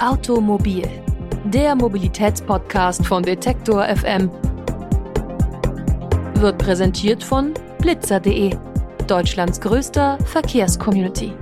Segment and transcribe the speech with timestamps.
[0.00, 0.88] Automobil,
[1.44, 4.30] der Mobilitätspodcast von Detektor FM,
[6.34, 8.54] wird präsentiert von blitzer.de,
[9.08, 11.32] Deutschlands größter Verkehrscommunity.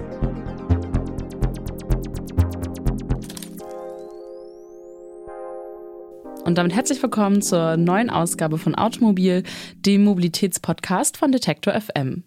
[6.46, 9.42] Und damit herzlich willkommen zur neuen Ausgabe von Automobil,
[9.84, 12.24] dem Mobilitätspodcast von Detektor FM.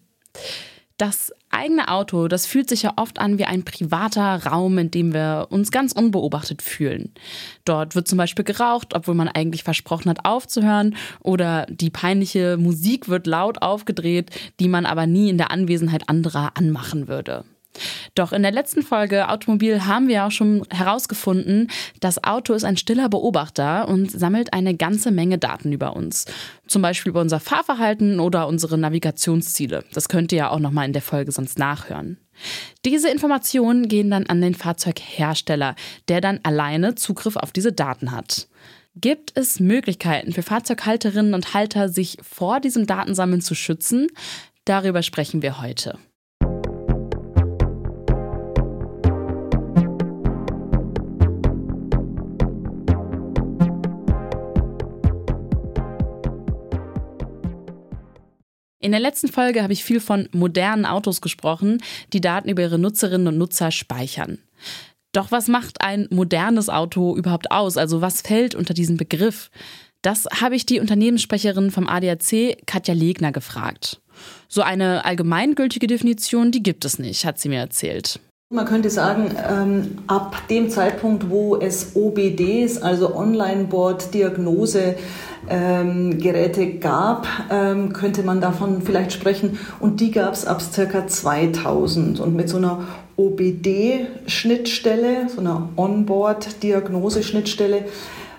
[0.96, 5.12] Das eigene Auto, das fühlt sich ja oft an wie ein privater Raum, in dem
[5.12, 7.12] wir uns ganz unbeobachtet fühlen.
[7.64, 13.08] Dort wird zum Beispiel geraucht, obwohl man eigentlich versprochen hat aufzuhören, oder die peinliche Musik
[13.08, 17.44] wird laut aufgedreht, die man aber nie in der Anwesenheit anderer anmachen würde.
[18.14, 21.70] Doch in der letzten Folge Automobil haben wir auch schon herausgefunden,
[22.00, 26.26] das Auto ist ein stiller Beobachter und sammelt eine ganze Menge Daten über uns.
[26.66, 29.84] Zum Beispiel über unser Fahrverhalten oder unsere Navigationsziele.
[29.92, 32.18] Das könnt ihr ja auch nochmal in der Folge sonst nachhören.
[32.84, 35.74] Diese Informationen gehen dann an den Fahrzeughersteller,
[36.08, 38.48] der dann alleine Zugriff auf diese Daten hat.
[38.96, 44.08] Gibt es Möglichkeiten für Fahrzeughalterinnen und Halter, sich vor diesem Datensammeln zu schützen?
[44.64, 45.98] Darüber sprechen wir heute.
[58.82, 61.82] In der letzten Folge habe ich viel von modernen Autos gesprochen,
[62.14, 64.38] die Daten über ihre Nutzerinnen und Nutzer speichern.
[65.12, 67.76] Doch was macht ein modernes Auto überhaupt aus?
[67.76, 69.50] Also was fällt unter diesen Begriff?
[70.00, 74.00] Das habe ich die Unternehmenssprecherin vom ADAC, Katja Legner, gefragt.
[74.48, 78.18] So eine allgemeingültige Definition, die gibt es nicht, hat sie mir erzählt.
[78.52, 84.96] Man könnte sagen, ähm, ab dem Zeitpunkt, wo es OBDs, also Online-Board-Diagnose,
[85.48, 86.18] ähm,
[86.80, 89.56] gab, ähm, könnte man davon vielleicht sprechen.
[89.78, 92.18] Und die gab es ab circa 2000.
[92.18, 97.84] Und mit so einer OBD-Schnittstelle, so einer Onboard-Diagnose-Schnittstelle,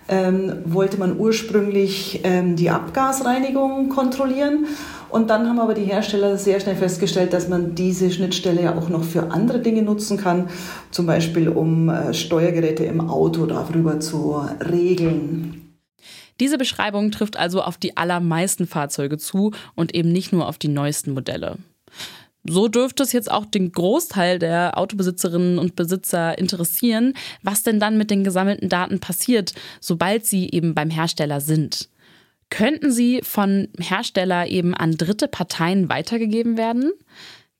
[0.09, 4.65] ähm, wollte man ursprünglich ähm, die Abgasreinigung kontrollieren.
[5.11, 8.87] Und dann haben aber die Hersteller sehr schnell festgestellt, dass man diese Schnittstelle ja auch
[8.87, 10.49] noch für andere Dinge nutzen kann,
[10.89, 15.75] zum Beispiel um äh, Steuergeräte im Auto darüber zu regeln.
[16.39, 20.69] Diese Beschreibung trifft also auf die allermeisten Fahrzeuge zu und eben nicht nur auf die
[20.69, 21.57] neuesten Modelle.
[22.43, 27.97] So dürfte es jetzt auch den Großteil der Autobesitzerinnen und Besitzer interessieren, was denn dann
[27.97, 31.90] mit den gesammelten Daten passiert, sobald sie eben beim Hersteller sind.
[32.51, 36.91] Könnten sie von Hersteller eben an dritte Parteien weitergegeben werden?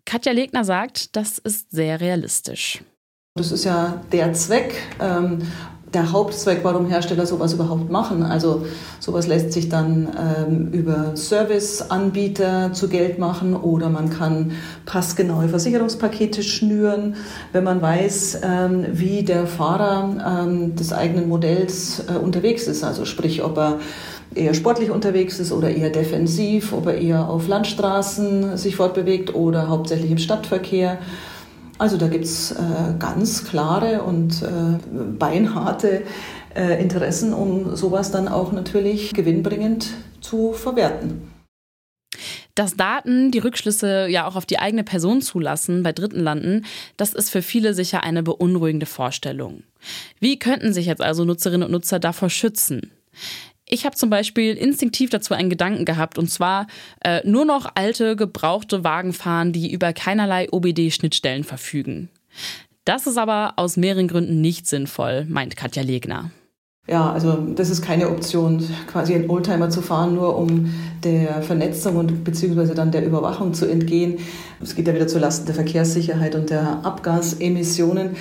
[0.06, 2.84] Katja Legner sagt, das ist sehr realistisch.
[3.36, 4.76] Das ist ja der Zweck.
[5.00, 5.40] Ähm,
[5.94, 8.24] der Hauptzweck, warum Hersteller sowas überhaupt machen.
[8.24, 8.66] Also
[9.00, 14.54] sowas lässt sich dann ähm, über Serviceanbieter zu Geld machen oder man kann
[14.86, 17.16] passgenaue Versicherungspakete schnüren,
[17.52, 22.84] wenn man weiß, ähm, wie der Fahrer ähm, des eigenen Modells äh, unterwegs ist.
[22.84, 23.80] Also sprich, ob er
[24.36, 29.68] eher sportlich unterwegs ist oder eher defensiv, ob er eher auf Landstraßen sich fortbewegt oder
[29.68, 31.00] hauptsächlich im Stadtverkehr.
[31.78, 32.56] Also da gibt es äh,
[33.00, 34.78] ganz klare und äh,
[35.18, 36.04] beinharte
[36.56, 39.90] äh, Interessen, um sowas dann auch natürlich gewinnbringend
[40.22, 41.32] zu verwerten.
[42.56, 46.66] Dass Daten die Rückschlüsse ja auch auf die eigene Person zulassen, bei Dritten landen,
[46.98, 49.64] das ist für viele sicher eine beunruhigende Vorstellung.
[50.20, 52.92] Wie könnten sich jetzt also Nutzerinnen und Nutzer davor schützen?
[53.74, 56.68] Ich habe zum Beispiel instinktiv dazu einen Gedanken gehabt, und zwar
[57.06, 62.10] äh, nur noch alte, gebrauchte Wagen fahren, die über keinerlei OBD-Schnittstellen verfügen.
[62.84, 66.32] Das ist aber aus mehreren Gründen nicht sinnvoll, meint Katja Legner.
[66.88, 71.96] Ja, also das ist keine Option, quasi einen Oldtimer zu fahren, nur um der Vernetzung
[71.96, 74.18] und beziehungsweise dann der Überwachung zu entgehen.
[74.60, 78.16] Es geht ja wieder zulasten der Verkehrssicherheit und der Abgasemissionen.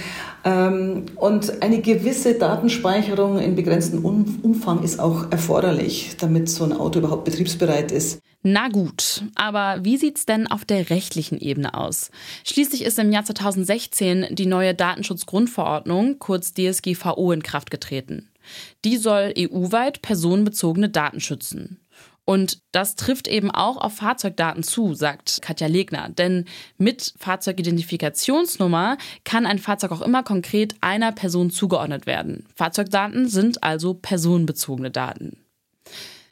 [0.44, 6.98] Ähm, und eine gewisse Datenspeicherung in begrenztem Umfang ist auch erforderlich, damit so ein Auto
[6.98, 8.20] überhaupt betriebsbereit ist.
[8.42, 12.10] Na gut, aber wie sieht's denn auf der rechtlichen Ebene aus?
[12.44, 18.30] Schließlich ist im Jahr 2016 die neue Datenschutzgrundverordnung, kurz DSGVO, in Kraft getreten.
[18.84, 21.80] Die soll EU-weit personenbezogene Daten schützen.
[22.24, 26.10] Und das trifft eben auch auf Fahrzeugdaten zu, sagt Katja Legner.
[26.10, 26.44] Denn
[26.78, 32.46] mit Fahrzeugidentifikationsnummer kann ein Fahrzeug auch immer konkret einer Person zugeordnet werden.
[32.54, 35.38] Fahrzeugdaten sind also personenbezogene Daten.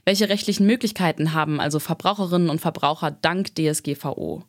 [0.09, 4.43] Welche rechtlichen Möglichkeiten haben also Verbraucherinnen und Verbraucher dank DSGVO?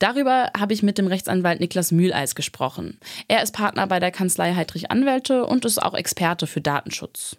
[0.00, 2.98] Darüber habe ich mit dem Rechtsanwalt Niklas Mühleis gesprochen.
[3.28, 7.36] Er ist Partner bei der Kanzlei Heidrich Anwälte und ist auch Experte für Datenschutz.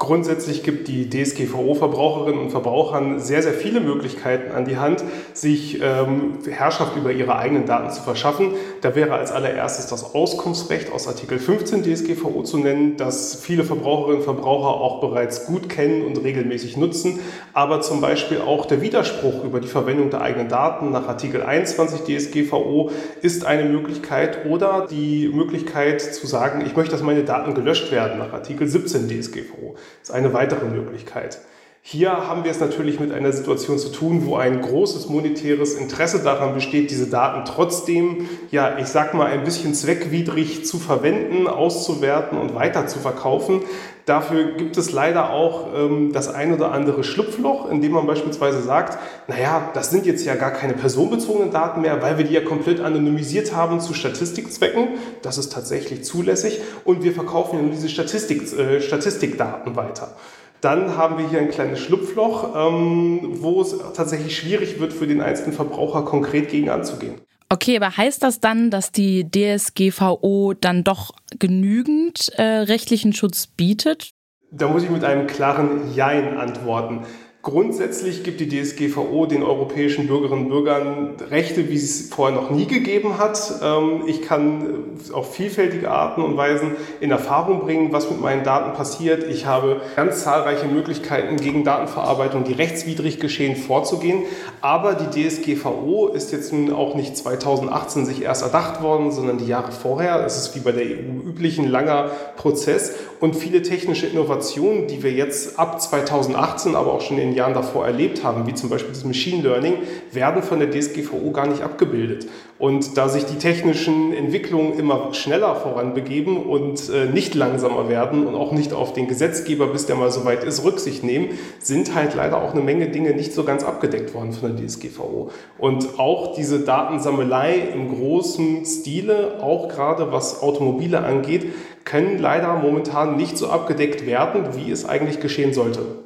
[0.00, 5.04] Grundsätzlich gibt die DSGVO Verbraucherinnen und Verbrauchern sehr, sehr viele Möglichkeiten an die Hand,
[5.34, 8.54] sich ähm, Herrschaft über ihre eigenen Daten zu verschaffen.
[8.80, 14.20] Da wäre als allererstes das Auskunftsrecht aus Artikel 15 DSGVO zu nennen, das viele Verbraucherinnen
[14.20, 17.20] und Verbraucher auch bereits gut kennen und regelmäßig nutzen.
[17.52, 22.04] Aber zum Beispiel auch der Widerspruch über die Verwendung der eigenen Daten nach Artikel 21
[22.04, 27.92] DSGVO ist eine Möglichkeit oder die Möglichkeit zu sagen, ich möchte, dass meine Daten gelöscht
[27.92, 29.76] werden nach Artikel 17 DSGVO.
[30.02, 31.38] Ist eine weitere Möglichkeit.
[31.82, 36.22] Hier haben wir es natürlich mit einer Situation zu tun, wo ein großes monetäres Interesse
[36.22, 42.38] daran besteht, diese Daten trotzdem, ja, ich sag mal, ein bisschen zweckwidrig zu verwenden, auszuwerten
[42.38, 43.62] und weiter zu verkaufen.
[44.04, 48.60] Dafür gibt es leider auch ähm, das ein oder andere Schlupfloch, in dem man beispielsweise
[48.60, 52.42] sagt, naja, das sind jetzt ja gar keine personenbezogenen Daten mehr, weil wir die ja
[52.42, 54.88] komplett anonymisiert haben zu Statistikzwecken.
[55.22, 60.14] Das ist tatsächlich zulässig und wir verkaufen ja nur diese Statistik, äh, Statistikdaten weiter.
[60.60, 65.20] Dann haben wir hier ein kleines Schlupfloch, ähm, wo es tatsächlich schwierig wird für den
[65.20, 67.20] einzelnen Verbraucher konkret gegen anzugehen.
[67.48, 74.10] Okay, aber heißt das dann, dass die DSGVO dann doch genügend äh, rechtlichen Schutz bietet?
[74.52, 77.06] Da muss ich mit einem klaren Jein antworten.
[77.42, 82.66] Grundsätzlich gibt die DSGVO den europäischen Bürgerinnen und Bürgern Rechte, wie es vorher noch nie
[82.66, 83.60] gegeben hat.
[83.62, 88.74] Ähm, ich kann auf vielfältige Arten und Weisen in Erfahrung bringen, was mit meinen Daten
[88.74, 89.24] passiert.
[89.26, 94.24] Ich habe ganz zahlreiche Möglichkeiten, gegen Datenverarbeitung, die rechtswidrig geschehen, vorzugehen.
[94.60, 99.46] Aber die DSGVO ist jetzt nun auch nicht 2018 sich erst erdacht worden, sondern die
[99.46, 100.26] Jahre vorher.
[100.26, 102.96] Es ist wie bei der EU üblich ein langer Prozess.
[103.20, 107.52] Und viele technische Innovationen, die wir jetzt ab 2018, aber auch schon in den Jahren
[107.52, 109.74] davor erlebt haben, wie zum Beispiel das Machine Learning,
[110.10, 112.26] werden von der DSGVO gar nicht abgebildet.
[112.58, 118.34] Und da sich die technischen Entwicklungen immer schneller voranbegeben und äh, nicht langsamer werden und
[118.34, 121.28] auch nicht auf den Gesetzgeber, bis der mal soweit ist, Rücksicht nehmen,
[121.58, 125.30] sind halt leider auch eine Menge Dinge nicht so ganz abgedeckt worden von der DSGVO.
[125.58, 131.46] Und auch diese Datensammelei im großen Stile, auch gerade was Automobile angeht,
[131.84, 136.04] können leider momentan nicht so abgedeckt werden, wie es eigentlich geschehen sollte.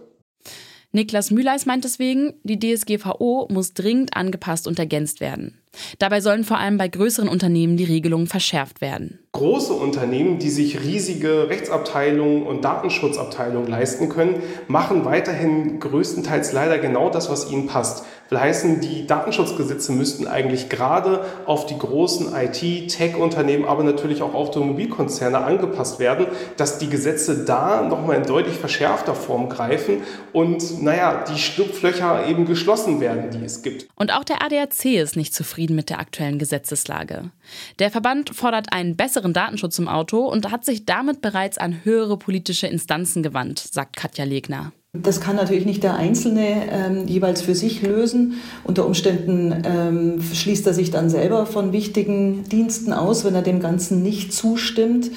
[0.92, 5.58] Niklas Mühleis meint deswegen, die DSGVO muss dringend angepasst und ergänzt werden.
[5.98, 9.18] Dabei sollen vor allem bei größeren Unternehmen die Regelungen verschärft werden.
[9.34, 17.10] Große Unternehmen, die sich riesige Rechtsabteilungen und Datenschutzabteilungen leisten können, machen weiterhin größtenteils leider genau
[17.10, 18.04] das, was ihnen passt.
[18.30, 24.34] Will heißen, die Datenschutzgesetze müssten eigentlich gerade auf die großen IT, Tech-Unternehmen, aber natürlich auch
[24.34, 26.26] Automobilkonzerne angepasst werden,
[26.56, 30.02] dass die Gesetze da nochmal in deutlich verschärfter Form greifen
[30.32, 33.88] und, naja, die Schlupflöcher eben geschlossen werden, die es gibt.
[33.94, 37.30] Und auch der ADAC ist nicht zufrieden mit der aktuellen Gesetzeslage.
[37.78, 42.18] Der Verband fordert einen besseren Datenschutz im Auto und hat sich damit bereits an höhere
[42.18, 44.72] politische Instanzen gewandt, sagt Katja Legner.
[44.92, 48.34] Das kann natürlich nicht der Einzelne ähm, jeweils für sich lösen.
[48.62, 53.60] Unter Umständen ähm, schließt er sich dann selber von wichtigen Diensten aus, wenn er dem
[53.60, 55.10] Ganzen nicht zustimmt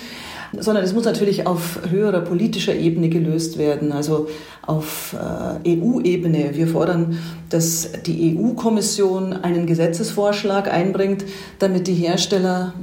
[0.57, 4.29] sondern es muss natürlich auf höherer politischer Ebene gelöst werden, also
[4.65, 6.51] auf äh, EU-Ebene.
[6.53, 7.17] Wir fordern,
[7.49, 11.25] dass die EU-Kommission einen Gesetzesvorschlag einbringt,
[11.59, 12.73] damit die Hersteller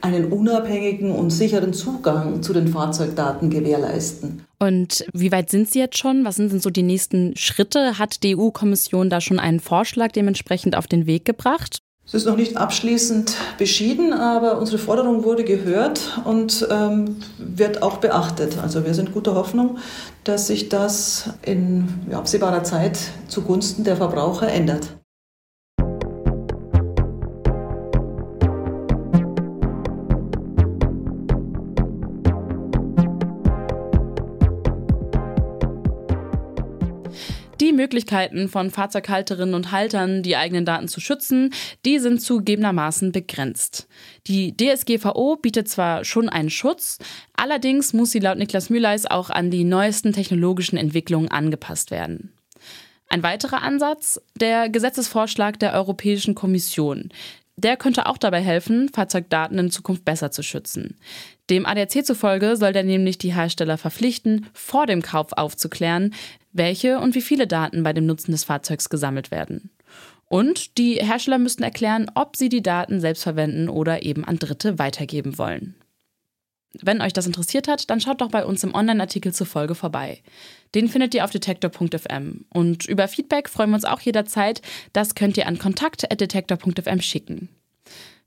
[0.00, 4.42] einen unabhängigen und sicheren Zugang zu den Fahrzeugdaten gewährleisten.
[4.58, 6.24] Und wie weit sind Sie jetzt schon?
[6.24, 7.98] Was sind denn so die nächsten Schritte?
[7.98, 11.78] Hat die EU-Kommission da schon einen Vorschlag dementsprechend auf den Weg gebracht?
[12.06, 17.96] Es ist noch nicht abschließend beschieden, aber unsere Forderung wurde gehört und ähm, wird auch
[17.96, 18.58] beachtet.
[18.62, 19.78] Also wir sind guter Hoffnung,
[20.22, 24.96] dass sich das in absehbarer Zeit zugunsten der Verbraucher ändert.
[37.60, 41.54] Die Möglichkeiten von Fahrzeughalterinnen und Haltern, die eigenen Daten zu schützen,
[41.86, 43.88] die sind zugegebenermaßen begrenzt.
[44.26, 46.98] Die DSGVO bietet zwar schon einen Schutz,
[47.34, 52.34] allerdings muss sie laut Niklas Mühleis auch an die neuesten technologischen Entwicklungen angepasst werden.
[53.08, 57.10] Ein weiterer Ansatz, der Gesetzesvorschlag der Europäischen Kommission.
[57.56, 60.98] Der könnte auch dabei helfen, Fahrzeugdaten in Zukunft besser zu schützen.
[61.50, 66.14] Dem ADAC zufolge soll der nämlich die Hersteller verpflichten, vor dem Kauf aufzuklären,
[66.52, 69.70] welche und wie viele Daten bei dem Nutzen des Fahrzeugs gesammelt werden.
[70.28, 74.78] Und die Hersteller müssten erklären, ob sie die Daten selbst verwenden oder eben an Dritte
[74.78, 75.76] weitergeben wollen.
[76.82, 80.22] Wenn euch das interessiert hat, dann schaut doch bei uns im Online-Artikel zur Folge vorbei.
[80.74, 82.44] Den findet ihr auf detektor.fm.
[82.50, 84.60] Und über Feedback freuen wir uns auch jederzeit.
[84.92, 87.48] Das könnt ihr an kontakt.detektor.fm schicken.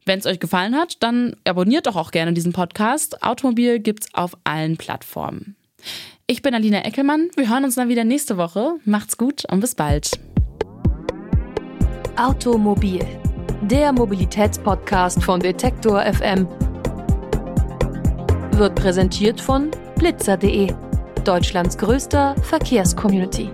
[0.09, 3.21] Wenn es euch gefallen hat, dann abonniert doch auch gerne diesen Podcast.
[3.21, 5.55] Automobil gibt's auf allen Plattformen.
[6.25, 7.29] Ich bin Alina Eckelmann.
[7.35, 8.77] Wir hören uns dann wieder nächste Woche.
[8.85, 10.19] Macht's gut und bis bald.
[12.17, 13.05] Automobil,
[13.61, 16.47] der Mobilitätspodcast von Detektor FM,
[18.53, 20.73] wird präsentiert von blitzer.de,
[21.23, 23.51] Deutschlands größter Verkehrscommunity.